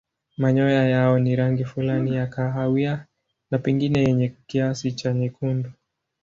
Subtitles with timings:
[0.37, 3.05] Manyoya yao ni rangi fulani ya kahawia
[3.51, 5.71] na pengine yenye kiasi cha nyekundu.